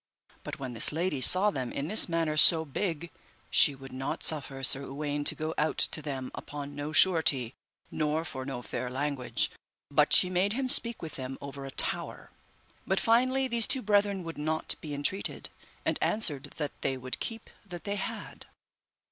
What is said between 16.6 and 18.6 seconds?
they would keep that they had.